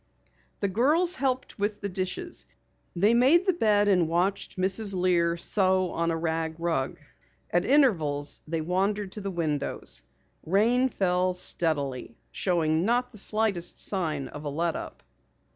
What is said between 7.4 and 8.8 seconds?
At intervals they